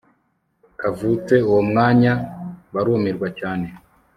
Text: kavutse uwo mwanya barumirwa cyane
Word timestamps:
kavutse 0.79 1.33
uwo 1.49 1.61
mwanya 1.69 2.13
barumirwa 2.73 3.27
cyane 3.39 3.67